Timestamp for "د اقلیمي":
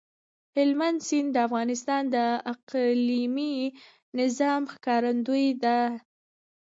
2.15-3.55